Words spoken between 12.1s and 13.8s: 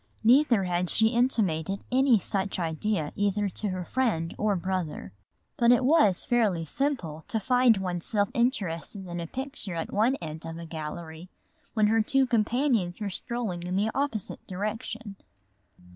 companions were strolling in